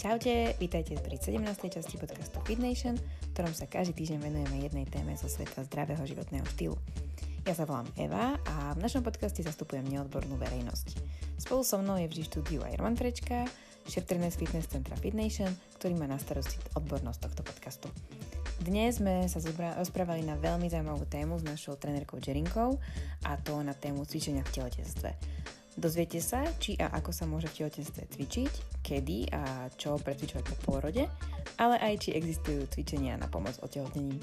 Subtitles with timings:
[0.00, 1.44] Čaute, vítajte pri 17.
[1.76, 6.00] časti podcastu Fit Nation, v ktorom sa každý týždeň venujeme jednej téme zo sveta zdravého
[6.08, 6.72] životného štýlu.
[7.44, 11.04] Ja sa volám Eva a v našom podcaste zastupujem neodbornú verejnosť.
[11.36, 13.44] Spolu so mnou je vždy štúdiu aj Roman Prečka,
[13.92, 17.92] šéf z fitness centra Fit Nation, ktorý má na starosti odbornosť tohto podcastu.
[18.64, 19.36] Dnes sme sa
[19.76, 22.80] rozprávali na veľmi zaujímavú tému s našou trenérkou Jerinkou
[23.28, 25.12] a to na tému cvičenia v tehotenstve.
[25.76, 28.52] Dozviete sa, či a ako sa môže v tehotenstve cvičiť,
[28.90, 31.06] kedy a čo precvičovať po pôrode,
[31.62, 34.18] ale aj či existujú cvičenia na pomoc otehotnením.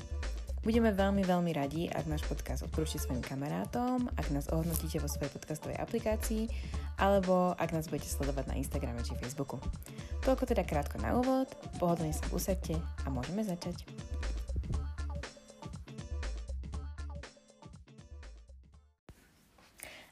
[0.67, 5.31] Budeme veľmi, veľmi radi, ak náš podcast odporúčite svojim kamarátom, ak nás ohodnotíte vo svojej
[5.31, 6.52] podcastovej aplikácii,
[6.99, 9.63] alebo ak nás budete sledovať na Instagrame či Facebooku.
[10.27, 11.48] Toľko teda krátko na úvod,
[11.79, 13.88] pohodlne sa usadte a môžeme začať.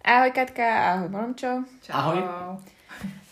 [0.06, 1.68] Ahoj Katka, ahoj Momčo.
[1.92, 2.75] Ahoj.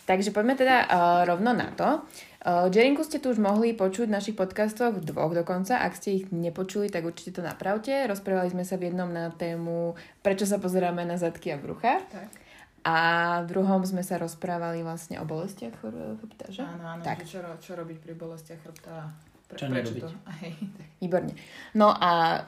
[0.04, 0.88] Takže poďme teda uh,
[1.24, 2.04] rovno na to.
[2.44, 5.80] Uh, Jerinku ste tu už mohli počuť v našich podcastoch, dvoch dokonca.
[5.80, 8.04] Ak ste ich nepočuli, tak určite to napravte.
[8.04, 12.04] Rozprávali sme sa v jednom na tému, prečo sa pozeráme na zadky a brucha.
[12.12, 12.28] Tak.
[12.84, 12.96] A
[13.48, 16.68] v druhom sme sa rozprávali vlastne o bolestiach chrbta, že?
[16.68, 17.24] Áno, áno, Tak.
[17.24, 19.08] že čo, čo robiť pri bolestiach chrbta.
[19.48, 20.02] Pre, Čo prečo nerobiť.
[20.04, 20.08] to?
[20.28, 20.52] Tak.
[21.00, 21.32] Výborne.
[21.72, 22.44] No a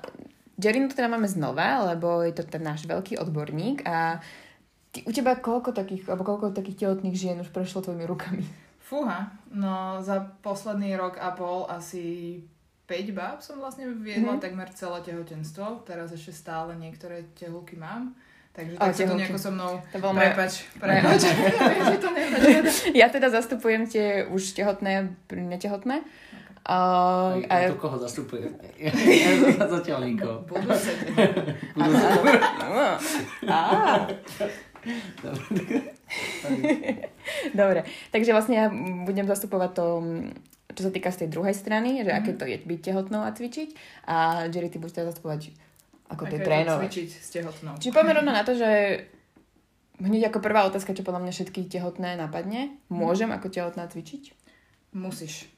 [0.60, 4.20] Jerinu teda máme znova, lebo je to ten náš veľký odborník a
[4.96, 8.48] ty, u teba koľko takých, alebo koľko takých tehotných žien už prešlo tvojimi rukami?
[8.80, 12.38] Fúha, no za posledný rok a pol asi
[12.86, 14.40] 5 báb som vlastne viedla Mhm.
[14.40, 15.82] takmer celé tehotenstvo.
[15.82, 18.14] Teraz ešte stále niektoré tehulky mám.
[18.54, 19.76] Takže tak sa to nejako so mnou...
[19.92, 20.16] To bol.
[20.16, 21.28] Prepač, prepač.
[22.96, 26.00] Ja teda zastupujem tie už tehotné, netehotné.
[26.66, 28.48] Uh, A a, to koho zastupuje?
[29.60, 30.42] Zatiaľ nikoho.
[30.48, 30.90] Budúce.
[33.46, 34.02] á,
[37.58, 37.80] Dobre,
[38.14, 38.66] takže vlastne ja
[39.02, 39.86] budem zastupovať to,
[40.76, 43.68] čo sa týka z tej druhej strany, že aké to je byť tehotnou a cvičiť.
[44.06, 45.50] A Jerry, ty budeš teda zastupovať
[46.06, 46.86] ako je trénovať.
[46.86, 47.74] Cvičiť s tehotnou.
[47.82, 48.70] Čiže poďme rovno na to, že
[49.98, 52.78] hneď ako prvá otázka, čo podľa mňa všetky tehotné napadne.
[52.86, 54.30] Môžem ako tehotná cvičiť?
[54.94, 55.50] Musíš.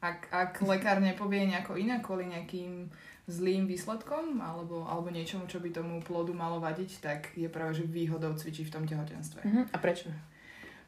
[0.00, 2.88] Ak, ak lekár nepovie nejako inak kvôli nejakým
[3.30, 7.86] zlým výsledkom alebo, alebo niečomu, čo by tomu plodu malo vadiť, tak je práve že
[7.86, 9.40] výhodou cvičiť v tom tehotenstve.
[9.46, 9.64] Uh-huh.
[9.70, 10.10] A prečo?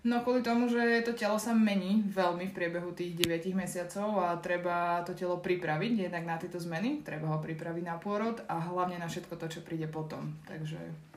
[0.02, 4.34] No kvôli tomu, že to telo sa mení veľmi v priebehu tých 9 mesiacov a
[4.42, 8.98] treba to telo pripraviť jednak na tieto zmeny, treba ho pripraviť na pôrod a hlavne
[8.98, 10.34] na všetko to, čo príde potom.
[10.50, 11.11] Takže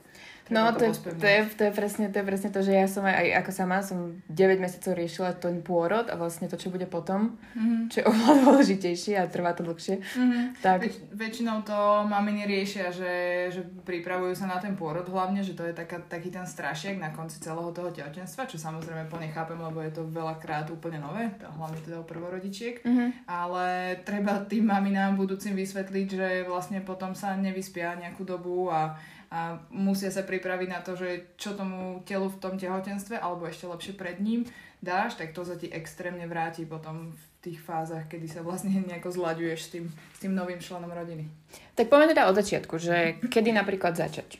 [0.47, 1.17] No, to, je, pospevňovať.
[1.17, 3.51] to, je, to, je presne, to je presne to, že ja som aj, aj ako
[3.51, 7.89] sama som 9 mesiacov riešila ten pôrod a vlastne to, čo bude potom, Mhm.
[7.89, 10.05] čo je oveľa dôležitejšie a trvá to dlhšie.
[10.07, 10.38] Mhm.
[10.59, 11.73] Tak, Väč- väčšinou to
[12.03, 13.13] maminy riešia, že,
[13.50, 17.09] že pripravujú sa na ten pôrod hlavne, že to je taká, taký ten strašiek na
[17.09, 21.47] konci celého toho tehotenstva, čo samozrejme plne chápem, lebo je to veľakrát úplne nové, to
[21.47, 22.79] hlavne teda u prvorodičiek.
[22.79, 23.09] uh-huh.
[23.25, 23.66] Ale
[24.01, 28.94] treba tým maminám budúcim vysvetliť, že vlastne potom sa nevyspia nejakú dobu a,
[29.35, 33.68] a musia sa pripraviť na to, že čo tomu telu v tom tehotenstve, alebo ešte
[33.68, 34.47] lepšie pred ním
[34.79, 39.12] dáš, tak to sa ti extrémne vráti potom v tých fázach, kedy sa vlastne nejako
[39.12, 41.28] zlaďuješ s tým, s tým novým členom rodiny.
[41.75, 44.40] tak poďme teda od začiatku, že kedy napríklad začať?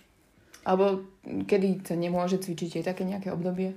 [0.64, 3.76] Alebo kedy sa nemôže cvičiť, je také nejaké obdobie?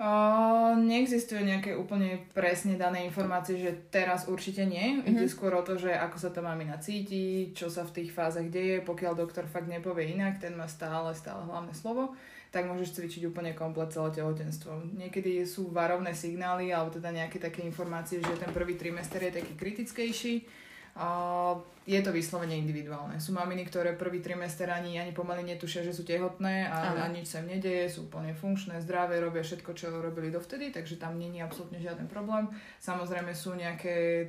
[0.00, 4.98] O, neexistuje nejaké úplne presne dané informácie, že teraz určite nie.
[4.98, 5.08] Mm-hmm.
[5.14, 8.48] Ide skôr o to, že ako sa tá mamina cíti, čo sa v tých fázach
[8.48, 8.80] deje.
[8.80, 12.16] Pokiaľ doktor fakt nepovie inak, ten má stále, stále hlavné slovo,
[12.52, 14.96] tak môžeš cvičiť úplne komplet celé tehotenstvo.
[14.96, 19.56] Niekedy sú varovné signály alebo teda nejaké také informácie, že ten prvý trimester je taký
[19.56, 20.34] kritickejší.
[21.82, 23.16] Je to vyslovene individuálne.
[23.18, 27.32] Sú maminy, ktoré prvý trimester ani, ani pomaly netušia, že sú tehotné a, a nič
[27.32, 31.40] sa im nedeje, sú úplne funkčné, zdravé, robia všetko, čo robili dovtedy, takže tam není
[31.40, 32.46] absolútne žiaden problém.
[32.78, 34.28] Samozrejme sú nejaké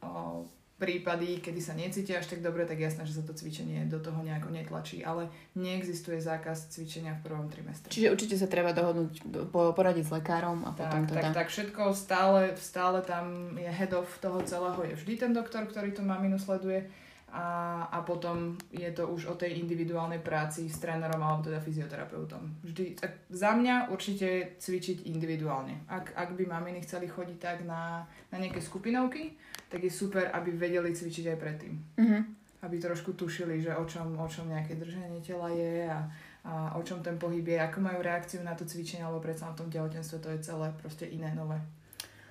[0.00, 0.46] o,
[0.84, 4.20] prípady, kedy sa necítia až tak dobre, tak jasné, že sa to cvičenie do toho
[4.20, 7.88] nejako netlačí, ale neexistuje zákaz cvičenia v prvom trimestre.
[7.88, 11.20] Čiže určite sa treba dohodnúť, po- poradiť s lekárom a potom Tak, teda...
[11.32, 15.64] tak, tak všetko stále, stále tam je head of toho celého, je vždy ten doktor,
[15.64, 16.84] ktorý tú maminu sleduje
[17.34, 17.46] a,
[17.90, 22.62] a potom je to už o tej individuálnej práci s trénerom alebo teda fyzioterapeutom.
[22.62, 25.82] Vždy, tak za mňa určite cvičiť individuálne.
[25.90, 29.34] Ak, ak by maminy chceli chodiť tak na, na nejaké skupinovky,
[29.66, 31.74] tak je super, aby vedeli cvičiť aj predtým.
[31.98, 32.22] Uh-huh.
[32.62, 36.06] Aby trošku tušili, že o čom, o čom nejaké držanie tela je a,
[36.46, 39.58] a o čom ten pohyb je, ako majú reakciu na to cvičenie, alebo predsa na
[39.58, 41.58] tom tehotenstve to je celé proste iné, nové.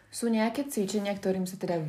[0.07, 1.83] Sú nejaké cvičenia, ktorým sa teda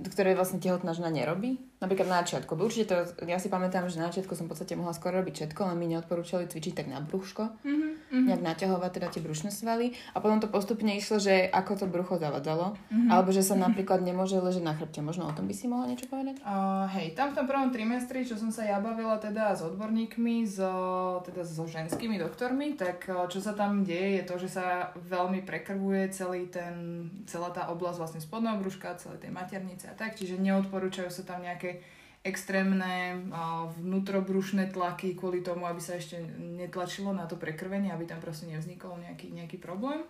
[0.00, 1.69] ktoré vlastne tehotná žena nerobí.
[1.80, 2.60] Napríklad na začiatku.
[2.60, 5.60] Určite to, ja si pamätám, že na začiatku som v podstate mohla skoro robiť všetko,
[5.64, 7.56] len mi neodporúčali cvičiť tak na brúško.
[7.64, 7.90] Mm-hmm.
[8.12, 8.26] mm-hmm.
[8.28, 12.20] nejak naťahovať teda tie brušné svaly a potom to postupne išlo, že ako to brucho
[12.20, 13.08] zavadzalo, mm-hmm.
[13.08, 15.00] alebo že sa napríklad nemôže ležať na chrbte.
[15.00, 16.44] Možno o tom by si mohla niečo povedať?
[16.44, 20.44] Uh, hej, tam v tom prvom trimestri, čo som sa ja bavila teda s odborníkmi,
[20.44, 25.48] so, teda so ženskými doktormi, tak čo sa tam deje je to, že sa veľmi
[25.48, 30.36] prekrvuje celý ten, celá tá oblasť vlastne spodného brúška, celé tej maternice a tak, čiže
[30.36, 31.69] neodporúčajú sa tam nejaké
[32.20, 33.24] extrémne
[33.80, 39.00] vnútrobrušné tlaky kvôli tomu, aby sa ešte netlačilo na to prekrvenie, aby tam proste nevznikol
[39.00, 40.04] nejaký, nejaký problém.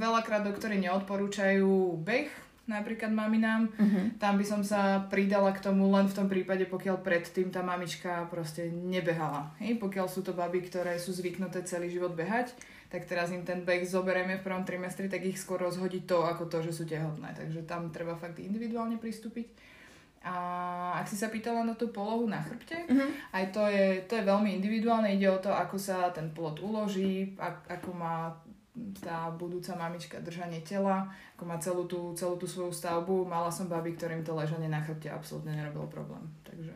[0.00, 2.32] Veľakrát doktory neodporúčajú beh,
[2.64, 3.68] napríklad maminám.
[3.68, 4.12] Uh-huh.
[4.16, 8.24] Tam by som sa pridala k tomu len v tom prípade, pokiaľ predtým tá mamička
[8.32, 9.52] proste nebehala.
[9.60, 9.76] Hej?
[9.76, 12.56] Pokiaľ sú to baby, ktoré sú zvyknuté celý život behať,
[12.88, 16.48] tak teraz im ten beh zoberieme v prvom trimestri, tak ich skôr rozhodí to, ako
[16.48, 17.36] to, že sú tehotné.
[17.36, 19.67] Takže tam treba fakt individuálne pristúpiť.
[20.26, 20.34] A
[20.98, 23.10] ak si sa pýtala na tú polohu na chrbte, uh-huh.
[23.30, 27.38] aj to je, to je veľmi individuálne, ide o to, ako sa ten plod uloží,
[27.70, 28.34] ako má
[28.98, 33.26] tá budúca mamička držanie tela, ako má celú tú, celú tú svoju stavbu.
[33.26, 36.22] Mala som baby, ktorým to ležanie na chrbte absolútne nerobilo problém.
[36.46, 36.74] Takže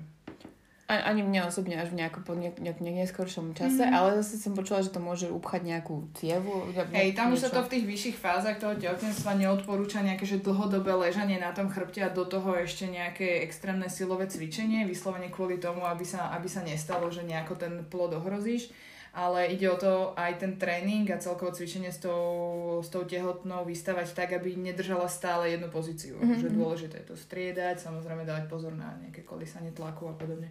[1.00, 3.96] ani mne osobne až v nejakom nejak, nejak, neskoršom čase, mm-hmm.
[3.96, 6.68] ale zase som počula, že to môže upchať nejakú cievu.
[6.92, 10.92] Hej, tam už sa to v tých vyšších fázach toho tehotenstva neodporúča nejaké že dlhodobé
[10.92, 15.88] ležanie na tom chrbte a do toho ešte nejaké extrémne silové cvičenie, vyslovene kvôli tomu,
[15.88, 18.68] aby sa, aby sa nestalo, že nejako ten plod ohrozíš
[19.12, 23.68] ale ide o to aj ten tréning a celkovo cvičenie s tou, s tou tehotnou
[23.68, 26.16] vystavať tak, aby nedržala stále jednu pozíciu.
[26.16, 26.40] Mm-hmm.
[26.40, 30.48] Že dôležité je to striedať, samozrejme dávať pozor na nejaké kolísanie tlaku a podobne.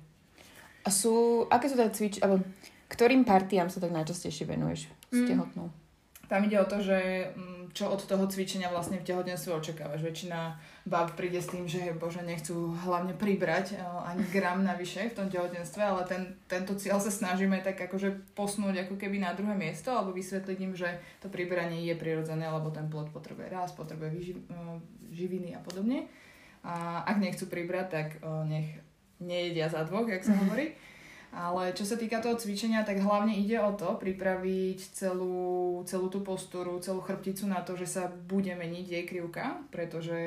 [0.81, 2.41] A sú, aké sú teda cvič, alebo
[2.91, 5.27] ktorým partiám sa tak najčastejšie venuješ s mm.
[5.29, 5.67] tehotnou?
[6.31, 10.03] Tam ide o to, že mm, čo od toho cvičenia vlastne v tehotenstve očakávaš.
[10.03, 15.17] Väčšina bab príde s tým, že bože, nechcú hlavne pribrať e, ani gram navyše v
[15.17, 19.55] tom tehotenstve, ale ten, tento cieľ sa snažíme tak akože posnúť ako keby na druhé
[19.55, 24.09] miesto alebo vysvetliť im, že to pribranie je prirodzené, lebo ten plod potrebuje rast, potrebuje
[24.11, 24.41] vyži, e,
[25.15, 26.07] živiny a podobne.
[26.63, 28.67] A ak nechcú pribrať, tak e, nech
[29.21, 30.41] nejedia za dvoch, jak sa mhm.
[30.45, 30.67] hovorí.
[31.31, 36.19] Ale čo sa týka toho cvičenia, tak hlavne ide o to pripraviť celú, celú tú
[36.19, 40.19] postúru, celú chrbticu na to, že sa bude meniť jej krivka, pretože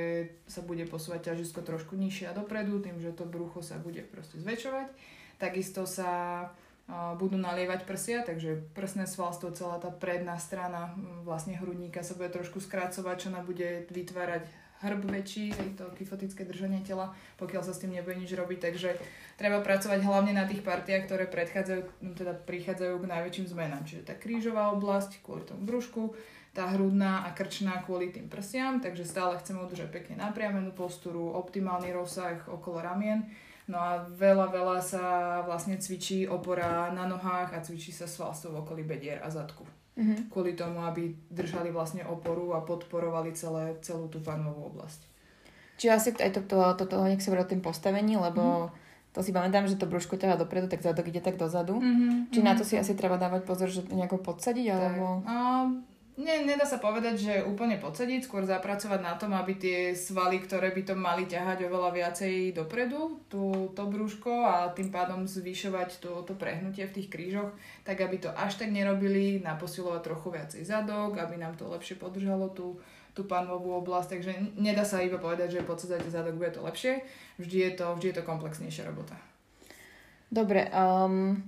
[0.49, 4.41] sa bude posúvať ťažisko trošku nižšie a dopredu, tým, že to brucho sa bude proste
[4.41, 4.89] zväčšovať.
[5.37, 6.49] Takisto sa
[7.17, 10.93] budú nalievať prsia, takže prsné svalstvo, celá tá predná strana
[11.25, 14.45] vlastne hrudníka sa bude trošku skracovať, čo nám bude vytvárať
[14.85, 18.59] hrb väčší, hej, to kyfotické držanie tela, pokiaľ sa s tým nebude nič robiť.
[18.61, 19.01] Takže
[19.41, 23.83] treba pracovať hlavne na tých partiách, ktoré predchádzajú, no teda prichádzajú k najväčším zmenám.
[23.89, 26.13] Čiže tá krížová oblasť kvôli tomu brúšku,
[26.55, 31.91] tá hrudná a krčná kvôli tým prsiam, takže stále chceme udržať pekne napriamenú posturu, optimálny
[31.91, 33.27] rozsah okolo ramien.
[33.65, 35.05] No a veľa, veľa sa
[35.49, 39.65] vlastne cvičí opora na nohách a cvičí sa svalstvo v okolí bedier a zadku
[39.99, 40.31] mm-hmm.
[40.31, 45.01] kvôli tomu, aby držali vlastne oporu a podporovali celé, celú tú panovú oblasť.
[45.75, 49.11] Čiže asi aj toto, to, to, nech sa tým postavení, lebo mm-hmm.
[49.15, 51.79] to si pamätám, že to brúško ťaha dopredu, tak zadok ide tak dozadu.
[51.79, 52.31] Mm-hmm.
[52.31, 52.47] Či mm-hmm.
[52.47, 55.27] na to si asi treba dávať pozor, že to nejako podsadiť, alebo...
[55.27, 55.83] Um,
[56.15, 60.71] Ne, nedá sa povedať, že úplne podsadiť, skôr zapracovať na tom, aby tie svaly, ktoré
[60.71, 66.23] by to mali ťahať oveľa viacej dopredu, tú, to brúško a tým pádom zvyšovať to,
[66.23, 67.51] to prehnutie v tých krížoch,
[67.83, 72.47] tak aby to až tak nerobili, naposilovať trochu viacej zadok, aby nám to lepšie podržalo
[72.55, 72.79] tú,
[73.11, 77.03] tú panovú oblasť, takže nedá sa iba povedať, že podsadzate zadok, bude to lepšie,
[77.43, 79.19] vždy je to, vždy je to komplexnejšia robota.
[80.31, 81.43] Dobre, um,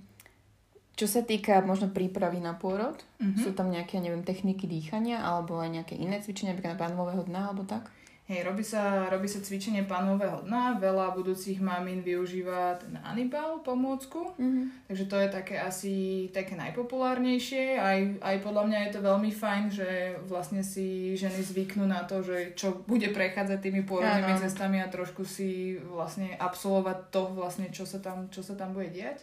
[0.96, 3.36] čo sa týka možno prípravy na pôrod, mm-hmm.
[3.44, 7.40] sú tam nejaké, neviem, techniky dýchania alebo aj nejaké iné cvičenia, napríklad na pánového dna
[7.52, 7.92] alebo tak?
[8.26, 14.34] Hej, robí sa, robí sa cvičenie pánového dna, veľa budúcich mamín využíva ten Anibal pomôcku,
[14.34, 14.90] mm-hmm.
[14.90, 15.94] takže to je také asi
[16.34, 19.90] také najpopulárnejšie, aj, aj podľa mňa je to veľmi fajn, že
[20.26, 25.22] vlastne si ženy zvyknú na to, že čo bude prechádzať tými pôrodnými cestami a trošku
[25.22, 29.22] si vlastne absolvovať to vlastne, čo sa tam, čo sa tam bude diať.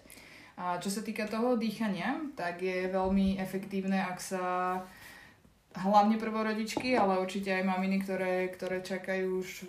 [0.53, 4.45] A čo sa týka toho dýchania, tak je veľmi efektívne, ak sa
[5.73, 9.65] hlavne prvorodičky, ale určite aj maminy, ktoré, ktoré čakajú už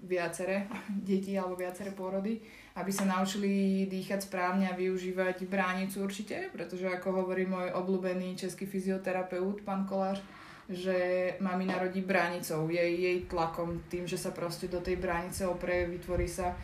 [0.00, 0.66] viacere
[1.08, 2.40] deti alebo viacere pôrody,
[2.80, 8.64] aby sa naučili dýchať správne a využívať bránicu určite, pretože ako hovorí môj obľúbený český
[8.64, 10.24] fyzioterapeut, pán Kolář,
[10.72, 10.96] že
[11.44, 16.24] mami narodí bránicou, jej, jej tlakom, tým, že sa proste do tej bránice oprie, vytvorí
[16.24, 16.56] sa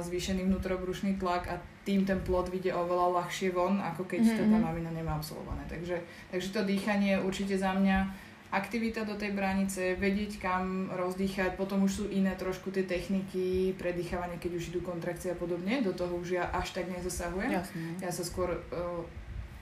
[0.00, 1.54] zvýšený vnútrobrušný tlak a
[1.90, 4.50] tým ten plod vyjde oveľa ľahšie von, ako keď mm-hmm.
[4.54, 5.66] tá mamina nemá absolvované.
[5.66, 5.98] Takže,
[6.30, 11.92] takže to dýchanie určite za mňa aktivita do tej bránice, vedieť kam rozdýchať, potom už
[12.02, 16.38] sú iné trošku tie techniky, predýchávanie, keď už idú kontrakcie a podobne, do toho už
[16.38, 17.50] ja až tak nezasahujem.
[17.58, 17.82] Jasne.
[18.02, 19.02] Ja sa skôr uh,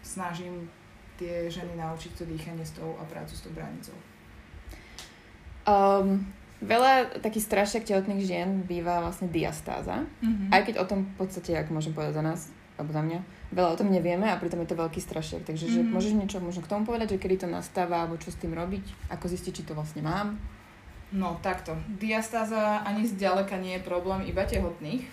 [0.00, 0.72] snažím
[1.20, 3.96] tie ženy naučiť to dýchanie s tou a prácu s tou bránicou?
[5.68, 6.24] Um,
[6.58, 10.02] veľa takých strašiak tehotných žien býva vlastne diastáza.
[10.20, 10.48] Mm-hmm.
[10.50, 12.40] Aj keď o tom v podstate, ak môžem povedať za nás,
[12.78, 13.18] alebo za mňa,
[13.50, 15.42] veľa o tom nevieme a pritom je to veľký strašiak.
[15.42, 15.90] Takže že Mhm.
[15.90, 19.10] môžeš niečo možno k tomu povedať, že kedy to nastáva, alebo čo s tým robiť,
[19.10, 20.38] ako zistiť, či to vlastne mám.
[21.08, 21.72] No takto.
[21.98, 25.08] Diastáza ani zďaleka nie je problém iba tehotných.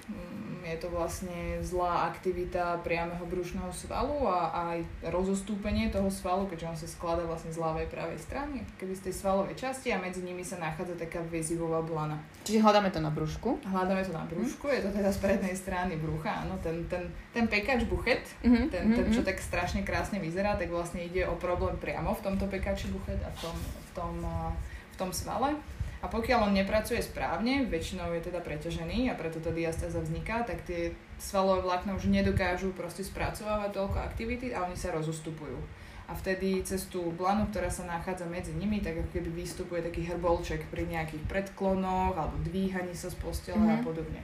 [0.66, 4.82] Je to vlastne zlá aktivita priameho brušného svalu a aj
[5.14, 9.14] rozostúpenie toho svalu, keďže on sa skladá vlastne z ľavej pravej strany, keby z tej
[9.14, 12.18] svalovej časti a medzi nimi sa nachádza taká väzivová blana.
[12.50, 13.62] Čiže hľadáme to na brúšku.
[13.62, 17.46] Hľadáme to na brúšku, je to teda z prednej strany brucha, áno, ten, ten, ten
[17.46, 21.78] pekač buchet, Mhm, ten, ten, čo tak strašne krásne vyzerá, tak vlastne ide o problém
[21.78, 24.50] priamo v tomto pekači buchet a v tom, v tom, a,
[24.94, 25.54] v tom svale.
[26.02, 30.62] A pokiaľ on nepracuje správne, väčšinou je teda preťažený a preto tá diastáza vzniká, tak
[30.64, 35.58] tie svalové vlákna už nedokážu proste spracovávať toľko aktivity a oni sa rozostupujú.
[36.06, 40.06] A vtedy cez tú blanu, ktorá sa nachádza medzi nimi, tak ako keby vystupuje taký
[40.06, 43.84] hrbolček pri nejakých predklonoch alebo dvíhaní sa z postele a Mhm.
[43.84, 44.22] podobne.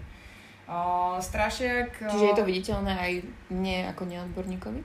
[0.70, 1.98] O, strašiak...
[1.98, 3.12] Čiže je to viditeľné aj
[3.50, 4.82] mne ako neodborníkovi?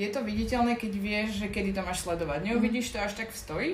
[0.00, 2.40] Je to viditeľné, keď vieš, že kedy to máš sledovať.
[2.48, 3.70] Neuvidíš to až tak v stoji.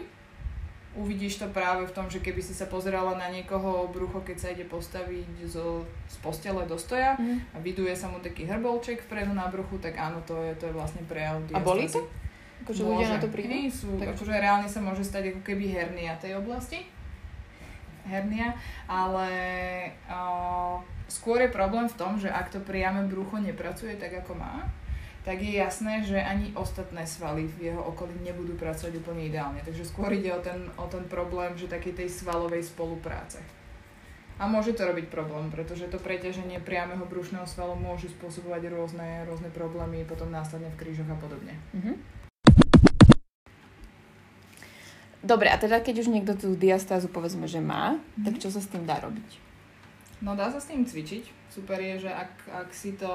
[0.97, 4.49] Uvidíš to práve v tom, že keby si sa pozerala na niekoho brucho, keď sa
[4.49, 7.53] ide postaviť zo, z postele do stoja Mhm.
[7.53, 10.75] a viduje sa mu taký hrbolček vpredu na bruchu, tak áno, to je, to je
[10.75, 12.01] vlastne prejav A bolí diastázy.
[12.01, 12.25] to?
[12.59, 13.53] Akože ľudia na to prídu?
[13.71, 16.89] Sú, Tak- akože reálne sa môže stať ako keby hernia tej oblasti.
[18.03, 18.55] Hernia,
[18.87, 19.29] ale
[20.07, 24.63] uh, skôr je problém v tom, že ak to priame brucho nepracuje tak, ako má,
[25.27, 29.59] tak je jasné, že ani ostatné svaly v jeho okolí nebudú pracovať úplne ideálne.
[29.59, 33.43] Takže skôr ide o ten, o ten problém, že takej tej svalovej spolupráce.
[34.39, 39.51] A môže to robiť problém, pretože to preťaženie priameho brušného svalu môže spôsobovať rôzne, rôzne
[39.51, 41.59] problémy potom následne v krížoch a podobne.
[41.75, 41.93] Mhm.
[45.27, 48.31] Dobre, a teda keď už niekto tú diastázu povedzme, že má, Mhm.
[48.31, 49.46] tak čo sa s tým dá robiť?
[50.25, 51.53] No dá sa s tým cvičiť.
[51.53, 53.09] Super je, že ak, ak si to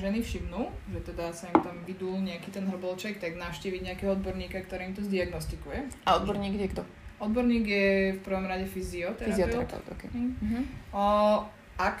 [0.00, 4.60] ženy všimnú, že teda sa im tam vydul nejaký ten hrbolček, tak navštíviť nejakého odborníka,
[4.64, 5.92] ktorý im to zdiagnostikuje.
[6.04, 6.82] A odborník je kto?
[7.16, 9.32] Odborník je v prvom rade fyzioterapeut.
[9.32, 10.02] Fyzioterapeut, ok.
[10.12, 10.32] Hm.
[10.40, 10.60] Mhm.
[10.92, 11.04] O,
[11.76, 11.96] ak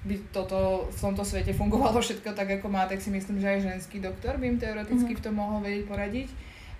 [0.00, 3.60] by toto v tomto svete fungovalo všetko tak, ako má, tak si myslím, že aj
[3.62, 5.18] ženský doktor by im teoreticky Mhm.
[5.18, 6.28] v tom mohol vedieť poradiť.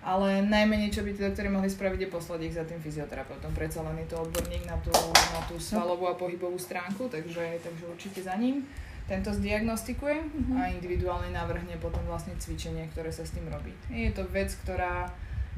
[0.01, 3.53] Ale najmenej, čo by tí doktori mohli spraviť, je poslať ich za tým fyzioterapeutom.
[3.53, 7.85] Predsa len je to odborník na tú, na tú svalovú a pohybovú stránku, takže, takže
[7.85, 8.65] určite za ním.
[9.05, 10.55] Tento zdiagnostikuje Mhm.
[10.57, 13.75] a individuálne navrhne potom vlastne cvičenie, ktoré sa s tým robí.
[13.91, 15.11] Je to vec, ktorá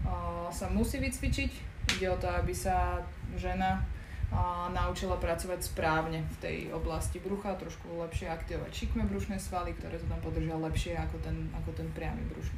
[0.03, 1.51] o, sa musí vycvičiť.
[2.01, 2.99] Ide o to, aby sa
[3.37, 3.85] žena
[4.33, 10.01] a naučila pracovať správne v tej oblasti brucha, trošku lepšie aktivovať šikme brušné svaly, ktoré
[10.01, 12.57] to tam podržia lepšie ako ten, ako ten priamy brušný.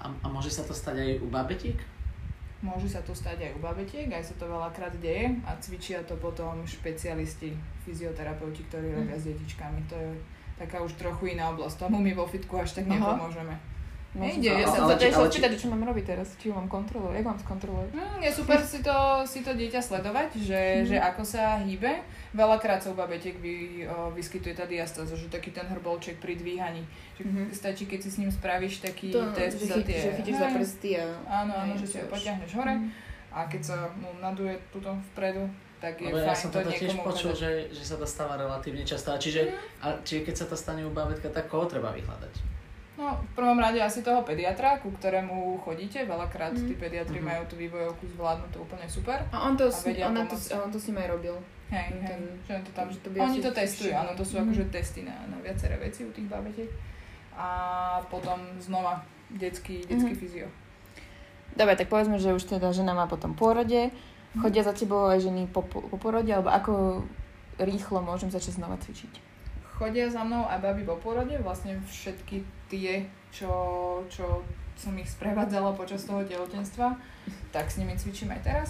[0.00, 1.78] A, a môže sa to stať aj u babetiek?
[2.64, 6.16] Môže sa to stať aj u babetiek, aj sa to veľakrát deje a cvičia to
[6.16, 7.52] potom špecialisti,
[7.84, 9.80] fyzioterapeuti, ktorí robia s detičkami.
[9.92, 10.10] To je
[10.56, 11.84] taká už trochu iná oblasť.
[11.84, 12.96] Tomu my vo fitku až tak Aha.
[12.96, 13.52] nepomôžeme.
[13.52, 13.75] Môžem
[14.18, 17.26] Nejde, ja ja sa- či- spýtať, čo mám robiť teraz, či ju mám kontrolovať, jak
[17.26, 17.88] mám skontrolovať.
[17.92, 20.86] Mm, je super si to, si to dieťa sledovať, že, Mhm.
[20.86, 21.92] že ako sa hýbe.
[22.32, 23.54] Veľakrát sa u babetiek vy,
[23.84, 26.80] o, vyskytuje tá diastáza, že taký ten hrbolček pri dvíhaní.
[27.14, 27.42] Že Mhm.
[27.50, 29.98] Stačí, keď si s ním spravíš taký To, test že, za tie...
[29.98, 31.04] že chytíš za prsty a...
[31.38, 32.88] Áno, áno, že si ho potiahneš hore Mhm.
[33.30, 35.44] a keď sa mu naduje tuto vpredu,
[35.76, 38.80] tak je Lebo ja fajn som to tiež počul, že, že sa to stáva relatívne
[38.82, 39.12] často.
[39.12, 42.55] A čiže, a čiže keď sa to stane u babetka, tak koho treba vyhľadať?
[42.96, 46.00] No, v prvom rade asi toho pediatra, ku ktorému chodíte.
[46.02, 46.64] Veľakrát Mhm.
[46.64, 47.26] tí pediatri Mhm.
[47.28, 49.20] majú tú vývojovku zvládnutú úplne super.
[49.28, 51.36] A on to, A s, ona to, on to s ním aj robil.
[51.68, 54.22] Hej, hej, ten- že on to tam, že to by oni to testujú, áno, to
[54.22, 54.42] sú Mhm.
[54.48, 56.70] akože testy na, na viaceré veci u tých babetiek.
[57.36, 57.48] A
[58.08, 60.20] potom znova detský, detský Mhm.
[60.22, 60.48] fyzio.
[61.52, 63.92] Dobre, tak povedzme, že už teda žena má potom pôrode.
[64.36, 66.72] Chodia za tebou aj ženy po, po, po porode, alebo ako
[67.58, 69.12] rýchlo môžem začať znova cvičiť?
[69.74, 73.50] Chodia za mnou aj baby po porode, vlastne všetky tie, čo,
[74.10, 74.42] čo
[74.76, 76.96] som ich sprevádzala počas toho tehotenstva,
[77.50, 78.68] tak s nimi cvičím aj teraz.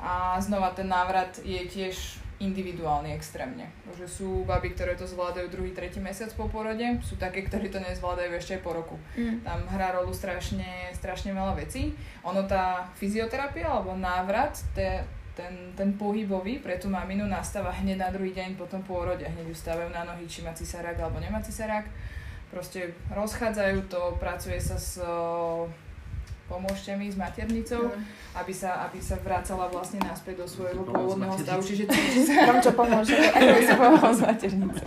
[0.00, 3.72] A znova ten návrat je tiež individuálny extrémne.
[3.88, 7.80] Takže sú baby, ktoré to zvládajú druhý, tretí mesiac po porode, sú také, ktorí to
[7.80, 8.96] nezvládajú ešte aj po roku.
[9.16, 9.40] Mm.
[9.40, 11.96] Tam hrá rolu strašne, strašne veľa vecí.
[12.28, 15.00] Ono tá fyzioterapia alebo návrat, te,
[15.32, 19.24] ten, ten pohybový pre tú maminu nastáva hneď na druhý deň po tom pôrode.
[19.24, 21.88] Hneď ju stavajú na nohy, či má cisarák alebo nemá cisarák.
[22.48, 24.96] Proste rozchádzajú to, pracuje sa s
[26.46, 28.06] pomôžte mi s maternicou, Mm.
[28.38, 31.58] aby sa, aby sa vracala vlastne naspäť do svojho pôvodného stavu.
[31.58, 31.90] Čiže
[32.22, 32.46] sa.
[32.46, 34.86] Tam čo pomôže, ako si pomohol s maternicou.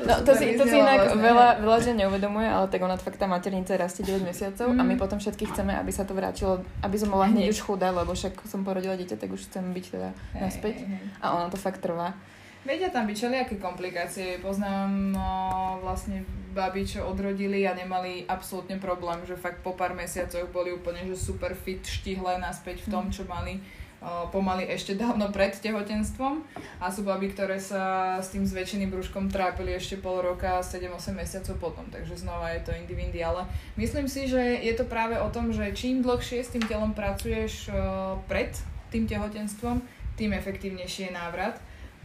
[0.00, 1.20] No to si, to si inak vlastne.
[1.20, 4.96] veľa, veľa žien neuvedomuje, ale tak ona fakt tá maternica rastie 9 mesiacov a my
[4.96, 5.00] Mm.
[5.04, 8.40] potom všetky chceme, aby sa to vrátilo, aby som bola hneď už chudá, lebo však
[8.48, 10.08] som porodila dieťa, tak už chcem byť teda
[10.40, 10.74] naspäť.
[10.74, 11.20] Hej, hej, hej.
[11.20, 12.16] A ono to fakt trvá.
[12.68, 14.44] Vedia tam byť všelijaké komplikácie.
[14.44, 16.20] Poznám no, vlastne
[16.52, 21.16] baby, čo odrodili a nemali absolútne problém, že fakt po pár mesiacoch boli úplne že
[21.16, 23.64] super fit, štihlé naspäť v tom, čo mali
[24.28, 26.44] pomaly ešte dávno pred tehotenstvom.
[26.76, 31.56] A sú baby, ktoré sa s tým zväčšeným brúškom trápili ešte pol roka, 7-8 mesiacov
[31.56, 31.88] potom.
[31.88, 33.24] Takže znova je to indivindy.
[33.24, 33.48] Ale
[33.80, 37.72] myslím si, že je to práve o tom, že čím dlhšie s tým telom pracuješ
[38.28, 38.52] pred
[38.92, 39.80] tým tehotenstvom,
[40.20, 41.56] tým efektívnejší je návrat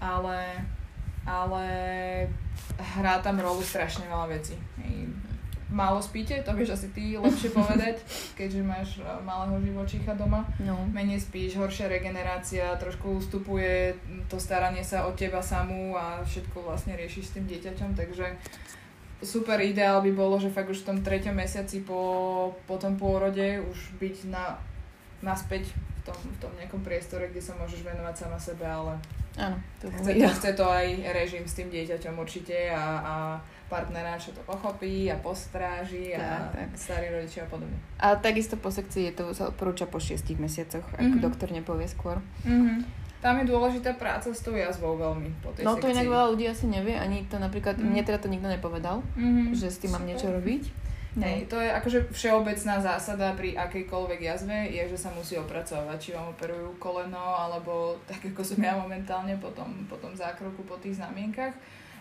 [0.04, 0.60] ale,
[1.24, 1.66] ale
[3.00, 4.60] hrá tam rolu strašne veľa vecí.
[4.84, 5.08] Hej.
[5.74, 7.98] Málo spíte, to vieš asi ty lepšie povedať,
[8.38, 10.46] keďže máš e, malého živočícha doma.
[10.62, 10.86] No.
[10.92, 13.98] Menej spíš, horšia regenerácia, trošku ustupuje
[14.30, 18.38] to staranie sa o teba samú a všetko vlastne riešiš s tým dieťaťom, takže
[19.26, 23.64] super ideál by bolo, že fakt už v tom treťom mesiaci po, po tom pôrode
[23.66, 24.60] už byť na,
[25.26, 25.74] naspäť
[26.06, 28.96] tom, v tom nejakom priestore, kde sa môžeš venovať sama sebe, ale
[29.34, 33.14] Áno, to Chce to, chce to aj režim s tým dieťaťom určite a, a
[33.66, 36.70] partnera, čo to pochopí a postráži a Tak, tak.
[36.76, 37.74] starí rodičia a podobne.
[37.98, 41.20] A takisto po sekcii je to, sa odporúča po 6 mesiacoch, ak Mhm.
[41.20, 42.22] doktor nepovie skôr.
[42.44, 43.02] Mm-hmm.
[43.20, 45.96] Tam je dôležitá práca s tou jazvou veľmi po tej No to sekcii.
[45.96, 47.88] inak veľa ľudí asi nevie, ani to napríklad, Mhm.
[47.88, 49.50] mne teda to nikto nepovedal, mm-hmm.
[49.52, 50.83] že s tým mám niečo robiť.
[51.14, 51.30] No.
[51.30, 56.10] Hej, to je akože všeobecná zásada pri akejkoľvek jazve, je, že sa musí opracovať, či
[56.18, 60.74] vám operujú koleno, alebo tak ako som ja momentálne po tom, po tom zákroku, po
[60.82, 61.54] tých znamienkach.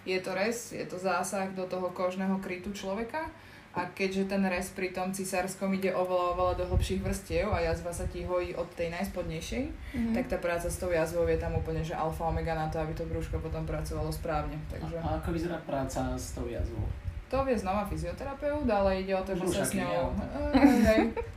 [0.08, 3.28] Je to res, je to zásah do toho kožného krytu človeka
[3.76, 7.92] a keďže ten rez pri tom cisárskom ide oveľa, oveľa do hlbších vrstiev a jazva
[7.92, 10.12] sa ti hojí od tej najspodnejšej, Mhm.
[10.16, 12.96] tak tá práca s tou jazvou je tam úplne že alfa omega na to, aby
[12.96, 14.56] to brúško potom pracovalo správne.
[14.72, 14.96] Takže...
[15.04, 16.84] A ako vyzerá práca s tou jazvou?
[17.32, 20.12] To vie znova fyzioterapeut, ale ide o to, že sa s ňou...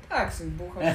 [0.06, 0.92] tak si búchaš.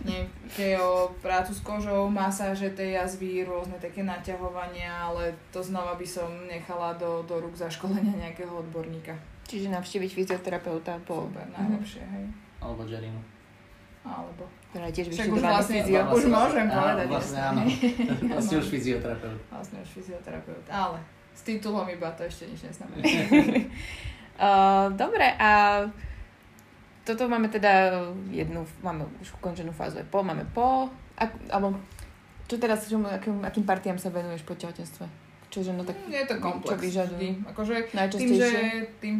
[0.00, 5.94] Nie, ide o prácu s kožou, masáže tej jazvy, rôzne také naťahovania, ale to znova
[5.94, 9.12] by som nechala do, do rúk zaškolenia nejakého odborníka.
[9.44, 11.28] Čiže navštíviť fyzioterapeuta po...
[11.28, 11.52] Super, Mhm.
[11.52, 12.24] najlepšie, hej.
[12.58, 13.20] Alebo Jerinu?
[14.00, 14.48] Alebo...
[14.70, 16.00] Teda tiež Však už vlastne, fyzio.
[16.08, 17.06] už môžem povedať.
[17.10, 17.60] Vlastne áno.
[18.32, 19.40] Vlastne už fyzioterapeut.
[19.50, 20.98] Vlastne už fyzioterapeut, ale
[21.40, 23.00] s titulom iba to ešte nič neznamená.
[24.36, 25.80] Uh, dobre, a
[27.00, 31.72] toto máme teda jednu, máme už ukončenú fázu, je po, máme po, ak, alebo
[32.44, 35.08] čo teraz, čomu, akým, akým partiám sa venuješ po tehotenstve?
[35.50, 36.70] Čože no tak, Je to komplex.
[36.70, 37.18] čo vyžadujú?
[37.18, 37.28] vždy.
[37.42, 37.74] Akože
[38.14, 38.60] tým, že
[39.02, 39.14] tým,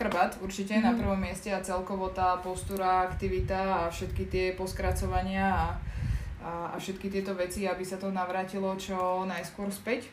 [0.00, 0.82] chrbát určite Mhm.
[0.82, 5.66] na prvom mieste a celkovo tá postura, aktivita a všetky tie poskracovania a,
[6.40, 10.08] a, a všetky tieto veci, aby sa to navrátilo čo najskôr späť.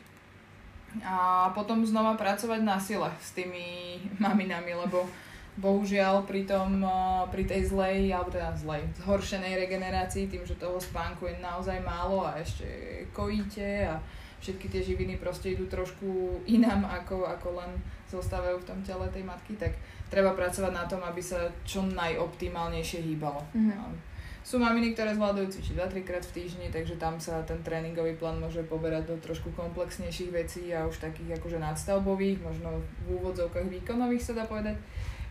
[1.00, 5.08] A potom znova pracovať na sile s tými maminami, lebo
[5.56, 10.80] bohužiaľ pri, tom, eh, pri tej zlej, alebo teda zlej, zhoršenej regenerácii, tým, že toho
[10.80, 12.64] spánku je naozaj málo a ešte
[13.12, 14.00] kojíte a
[14.40, 17.70] všetky tie živiny proste idú trošku inám, ako, ako len
[18.10, 19.76] zostávajú v tom tele tej matky, tak
[20.10, 23.40] treba pracovať na tom, aby sa čo najoptimálnejšie hýbalo.
[23.54, 24.11] Mhm.
[24.42, 28.42] Sú maminy, ktoré zvládajú cvičiť 2-3 krát v týždni, takže tam sa ten tréningový plán
[28.42, 34.22] môže poberať do trošku komplexnejších vecí a už takých akože nadstavbových, možno v úvodzovkách výkonových
[34.26, 34.74] sa dá povedať.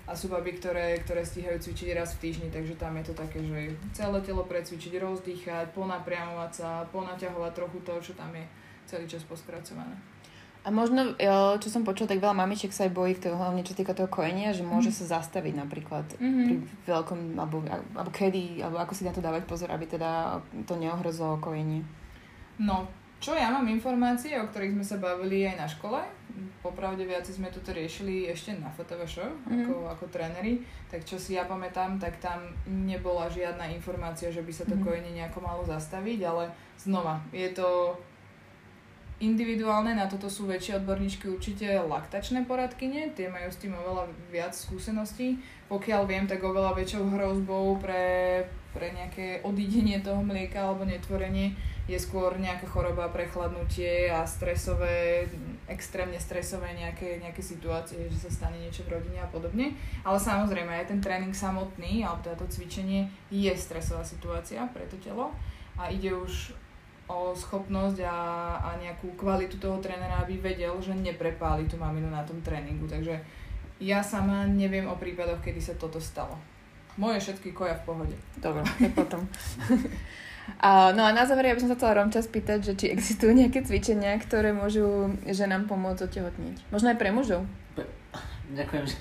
[0.08, 3.44] A sú baby, ktoré, ktoré stíhajú cvičiť raz v týždni, takže tam je to také,
[3.44, 8.44] že celé telo precvičiť, rozdýchať, ponapriamovať sa, ponaťahovať trochu to, čo tam je
[8.88, 9.94] celý čas poskracované.
[10.62, 11.26] A možno, e,
[11.58, 14.54] čo som počula, tak veľa mamičiek sa aj bojí, to, hlavne čo týka toho kojenia,
[14.54, 16.44] že môže sa zastaviť napríklad Mhm.
[16.44, 20.78] pri veľkom, alebo, alebo kedy, alebo ako si na to dávať pozor, aby teda to
[20.78, 21.82] neohrozilo kojenie.
[22.58, 22.86] No,
[23.18, 25.98] čo ja mám informácie, o ktorých sme sa bavili aj na škole,
[26.62, 29.66] popravde viac sme toto riešili ešte na FTVŠ, Mhm.
[29.66, 34.54] ako, ako tréneri, tak čo si ja pamätám, tak tam nebola žiadna informácia, že by
[34.54, 34.84] sa to Mhm.
[34.84, 37.98] kojenie nejako malo zastaviť, ale znova, je to
[39.22, 44.58] individuálne, na toto sú väčšie odborníčky určite laktačné poradkyne, tie majú s tým oveľa viac
[44.58, 45.38] skúseností.
[45.70, 51.56] Pokiaľ viem, tak oveľa väčšou hrozbou pre, pre nejaké odídenie toho mlieka alebo netvorenie
[51.88, 55.28] je skôr nejaká choroba, prechladnutie a stresové,
[55.70, 59.76] extrémne stresové nejaké, nejaké situácie, že sa stane niečo v rodine a podobne.
[60.04, 64.98] Ale samozrejme aj ten tréning samotný, alebo teda to cvičenie je stresová situácia pre to
[65.00, 65.32] telo
[65.80, 66.54] a ide už
[67.12, 68.18] o schopnosť a,
[68.64, 72.88] a nejakú kvalitu toho trénera, aby vedel, že neprepáli tú maminu na tom tréningu.
[72.88, 73.20] Takže
[73.84, 76.40] ja sama neviem o prípadoch, kedy sa toto stalo.
[76.96, 78.16] Moje všetky koja v pohode.
[78.40, 79.28] Dobre, tak potom.
[80.60, 83.32] A, no a na záver ja by som sa chcela Romča spýtať, že či existujú
[83.32, 86.74] nejaké cvičenia, ktoré môžu ženám pomôcť otehotniť.
[86.74, 87.46] Možno aj pre mužov.
[88.58, 88.98] Ďakujem, že...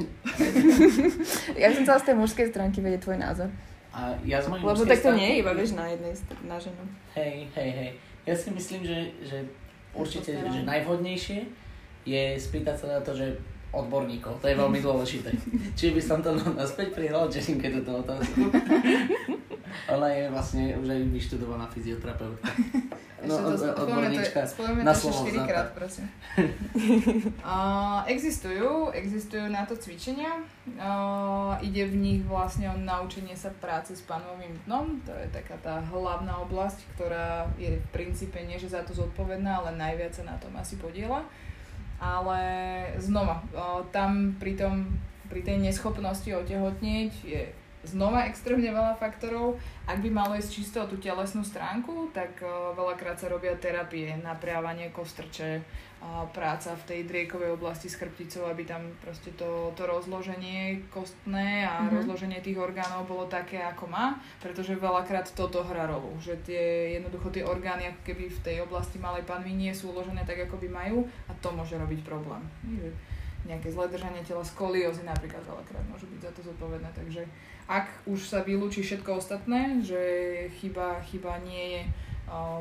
[1.65, 3.49] ja som chcela z tej mužskej stránky vedieť tvoj názor.
[3.91, 6.15] A ja z mojej Lebo tak to nie je iba, vieš, na jednej
[6.47, 6.83] na ženu.
[7.19, 7.91] Hej, hej, hej.
[8.23, 9.39] Ja si myslím, že, že
[9.91, 11.39] určite že najvhodnejšie
[12.07, 13.35] je spýtať sa na to, že
[13.71, 14.39] odborníkov.
[14.43, 15.31] To je veľmi dôležité.
[15.75, 18.51] Čiže by som to naspäť prihral Jesinke túto otázku.
[19.91, 22.49] Ona je vlastne už aj vyštudovaná fyzioterapeutka.
[23.21, 24.49] No, od, odborníčka
[24.81, 26.09] na slovo 4 krát, prosím.
[27.45, 30.41] uh, existujú, existujú na to cvičenia.
[30.81, 35.05] Uh, ide v nich vlastne o naučenie sa práce s panovým dnom.
[35.05, 39.61] To je taká tá hlavná oblasť, ktorá je v princípe nie, že za to zodpovedná,
[39.61, 41.21] ale najviac sa na tom asi podiela.
[42.01, 42.41] Ale
[42.97, 44.89] znova, uh, tam pri, tom,
[45.29, 49.57] pri tej neschopnosti otehotnieť je znova extrémne veľa faktorov.
[49.89, 54.93] Ak by malo ísť čisto tú telesnú stránku, tak uh, veľakrát sa robia terapie, napriavanie
[54.93, 60.89] kostrče, uh, práca v tej driekovej oblasti s chrbticou, aby tam proste to, to rozloženie
[60.89, 61.97] kostné a mm-hmm.
[62.01, 67.29] rozloženie tých orgánov bolo také, ako má, pretože veľakrát toto hrá rolu, že tie, jednoducho
[67.29, 70.69] tie orgány ako keby v tej oblasti malej panvy nie sú uložené tak, ako by
[70.73, 72.41] majú a to môže robiť problém.
[73.45, 77.25] Nejaké zlé držanie tela, skoliózy napríklad veľakrát môžu byť za to zodpovedné, takže
[77.71, 80.03] ak už sa vylúči všetko ostatné, že
[80.59, 81.83] chyba, chyba nie je
[82.27, 82.59] uh,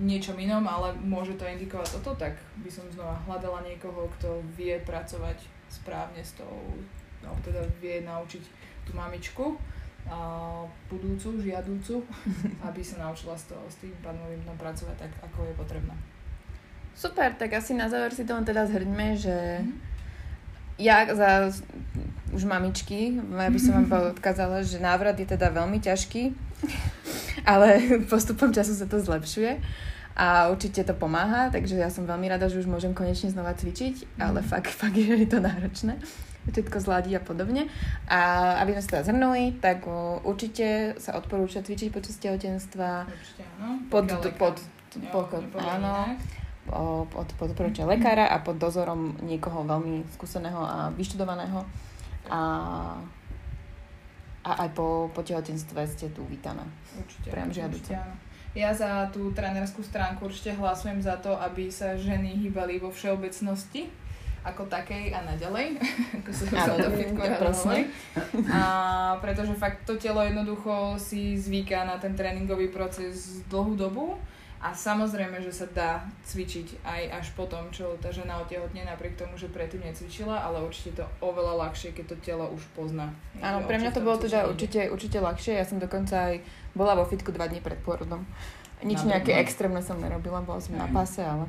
[0.00, 2.32] niečom inom, ale môže to indikovať toto, tak
[2.64, 6.72] by som znova hľadala niekoho, kto vie pracovať správne s tou,
[7.20, 8.42] no teda vie naučiť
[8.88, 9.60] tú mamičku,
[10.04, 10.60] a
[10.92, 12.04] budúcu, žiadúcu,
[12.68, 15.94] aby sa naučila s, to, s tým panovým dnom pracovať tak, ako je potrebné.
[16.94, 19.76] Super, tak asi na záver si to teda zhrňme, že mm-hmm.
[20.78, 21.48] ja za
[22.34, 26.34] už mamičky, ja by som vám odkázala, že návrat je teda veľmi ťažký,
[27.46, 27.78] ale
[28.12, 29.62] postupom času sa to zlepšuje
[30.14, 34.18] a určite to pomáha, takže ja som veľmi rada, že už môžem konečne znova cvičiť,
[34.18, 34.46] ale mm.
[34.46, 35.98] fakt, fakt je, je to náročné
[36.44, 37.72] všetko zladiť a podobne.
[38.04, 38.20] A
[38.60, 39.88] aby sme sa teda zhrnuli, tak
[40.28, 43.08] určite sa odporúča cvičiť počas tehotenstva.
[43.08, 43.80] Určite áno.
[43.88, 44.04] Pod,
[44.36, 44.56] pod,
[45.08, 46.20] pod, pod, áno.
[46.68, 51.64] Pod, pod, pod lekára a pod dozorom niekoho veľmi skúseného a vyštudovaného
[52.30, 52.42] a,
[54.44, 56.62] a aj po, po tehotenstve ste tu vítané.
[56.96, 57.28] Určite.
[57.32, 57.92] Priam žiaduce.
[58.54, 63.90] Ja za tú trénerskú stránku určite hlasujem za to, aby sa ženy hýbali vo všeobecnosti
[64.44, 65.80] ako takej a naďalej,
[66.20, 67.22] ako sa to fitko
[68.52, 68.60] A
[69.24, 74.20] pretože fakt to telo jednoducho si zvyká na ten tréningový proces dlhú dobu
[74.64, 79.12] a samozrejme, že sa dá cvičiť aj až po tom, čo tá žena otehotne, napriek
[79.12, 83.12] tomu, že predtým necvičila, ale určite to oveľa ľahšie, keď to telo už pozná.
[83.44, 85.60] Áno, pre mňa to bolo teda určite, určite ľahšie.
[85.60, 86.40] Ja som dokonca aj
[86.72, 88.24] bola vo fitku dva dní pred pôrodom.
[88.80, 91.44] Nič nejaké extrémne som nerobila, bola som na pase, ale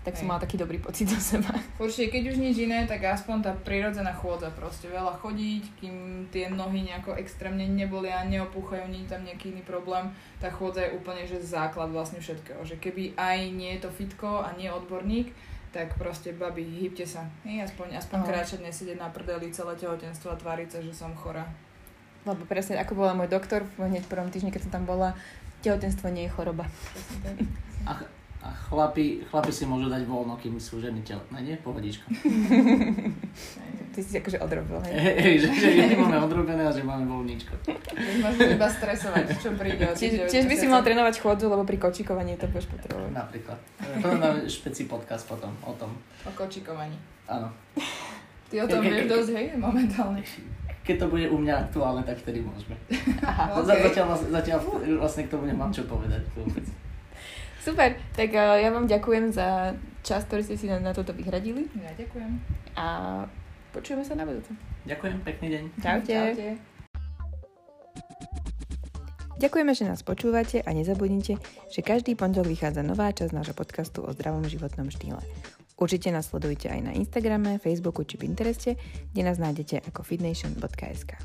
[0.00, 1.52] tak som mala taký dobrý pocit do seba.
[1.76, 4.88] Určite, keď už nič iné, tak aspoň tá prirodzená chôdza proste.
[4.88, 5.96] Veľa chodiť, kým
[6.32, 10.08] tie nohy nejako extrémne nebolia, neopúchajú, nie je tam nejaký iný problém.
[10.40, 12.64] Tá chôdza je úplne že základ vlastne všetkého.
[12.64, 15.36] Že keby aj nie je to fitko a nie odborník,
[15.70, 17.28] tak proste babi, hýbte sa.
[17.44, 21.44] I aspoň, aspoň kráčať, nesedieť na prdeli celé tehotenstvo a tváriť sa, že som chora.
[22.24, 25.12] Lebo presne ako bola môj doktor hneď v prvom týždni, keď som tam bola,
[25.60, 26.68] tehotenstvo nie je choroba.
[27.88, 28.04] Ach,
[28.40, 31.56] a chlapi, chlapi si môžu dať voľno, kým sú ženy tehotné, nie?
[31.60, 32.08] Pohodička.
[33.92, 34.96] Ty si akože odrobil, hej?
[34.96, 37.52] Hej, že, že my máme odrobené a že máme voľníčko.
[38.24, 39.84] Môžeš iba stresovať, čo príde.
[39.92, 43.12] Tiež, tiež by si mal trénovať chôdzu, lebo pri kočikovaní to budeš potrebovať.
[43.12, 43.58] Napríklad.
[44.00, 45.92] Potom máme špeci podcast potom o tom.
[46.24, 46.96] O kočikovaní.
[47.28, 47.52] Áno.
[48.48, 50.24] Ty o tom vieš dosť, hej, momentálne.
[50.80, 52.72] Keď to bude u mňa aktuálne, tak vtedy môžeme.
[53.20, 53.84] Aha, okay.
[53.84, 54.58] zatiaľ, zatiaľ
[54.96, 56.64] vlastne k tomu nemám čo povedať vôbec.
[57.60, 61.68] Super, tak uh, ja vám ďakujem za čas, ktorý ste si na, na toto vyhradili.
[61.76, 62.32] Ja ďakujem.
[62.72, 62.84] A
[63.76, 64.56] počujeme sa na budúce.
[64.88, 65.64] Ďakujem, pekný deň.
[65.84, 66.08] Čaute.
[66.08, 66.48] Čaute.
[69.40, 71.40] Ďakujeme, že nás počúvate a nezabudnite,
[71.72, 75.20] že každý pondelok vychádza nová časť nášho podcastu o zdravom životnom štýle.
[75.80, 78.76] Určite nás sledujte aj na Instagrame, Facebooku či Pintereste,
[79.16, 81.16] kde nás nájdete ako fitnation.sk.